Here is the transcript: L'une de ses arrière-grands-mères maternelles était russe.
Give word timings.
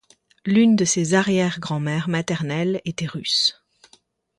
L'une 0.47 0.75
de 0.75 0.83
ses 0.83 1.13
arrière-grands-mères 1.13 2.09
maternelles 2.09 2.81
était 2.85 3.05
russe. 3.05 3.61